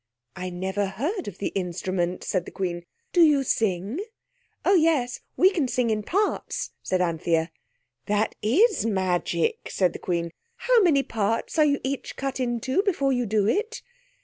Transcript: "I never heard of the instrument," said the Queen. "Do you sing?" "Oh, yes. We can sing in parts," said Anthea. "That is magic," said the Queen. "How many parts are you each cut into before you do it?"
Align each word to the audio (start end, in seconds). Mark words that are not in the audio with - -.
"I 0.35 0.49
never 0.49 0.87
heard 0.87 1.27
of 1.27 1.37
the 1.37 1.49
instrument," 1.49 2.23
said 2.23 2.45
the 2.45 2.51
Queen. 2.51 2.87
"Do 3.13 3.21
you 3.21 3.43
sing?" 3.43 3.99
"Oh, 4.65 4.73
yes. 4.73 5.19
We 5.37 5.51
can 5.51 5.67
sing 5.67 5.91
in 5.91 6.01
parts," 6.01 6.71
said 6.81 7.01
Anthea. 7.01 7.51
"That 8.07 8.33
is 8.41 8.83
magic," 8.83 9.69
said 9.69 9.93
the 9.93 9.99
Queen. 9.99 10.31
"How 10.55 10.81
many 10.81 11.03
parts 11.03 11.59
are 11.59 11.65
you 11.65 11.79
each 11.83 12.15
cut 12.15 12.39
into 12.39 12.81
before 12.81 13.13
you 13.13 13.27
do 13.27 13.47
it?" 13.47 13.83